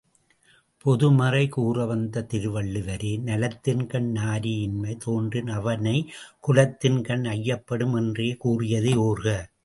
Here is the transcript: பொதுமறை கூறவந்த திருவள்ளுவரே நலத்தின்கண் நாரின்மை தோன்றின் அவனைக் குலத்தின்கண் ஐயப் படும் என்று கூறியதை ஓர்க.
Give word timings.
பொதுமறை 0.77 1.49
கூறவந்த 1.57 2.23
திருவள்ளுவரே 2.33 3.11
நலத்தின்கண் 3.25 4.07
நாரின்மை 4.13 4.97
தோன்றின் 4.97 5.47
அவனைக் 5.47 6.09
குலத்தின்கண் 6.47 7.27
ஐயப் 7.27 7.67
படும் 7.67 7.93
என்று 7.93 8.35
கூறியதை 8.37 8.97
ஓர்க. 8.97 9.51